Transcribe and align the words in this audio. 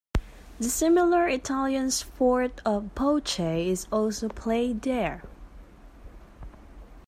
The 0.57 0.63
similar 0.71 1.27
Italian 1.27 1.91
sport 1.91 2.59
of 2.65 2.95
bocce 2.95 3.67
is 3.67 3.85
also 3.91 4.29
played 4.29 4.81
there. 4.81 5.21